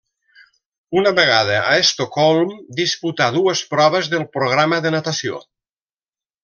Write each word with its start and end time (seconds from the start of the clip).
Una 1.01 1.11
vegada 1.19 1.59
a 1.73 1.75
Estocolm 1.83 2.57
disputà 2.81 3.31
dues 3.39 3.65
proves 3.75 4.13
del 4.17 4.29
programa 4.39 4.85
de 4.87 4.95
natació. 5.01 5.45